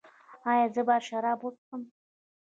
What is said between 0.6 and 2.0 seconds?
زه باید شراب وڅښم؟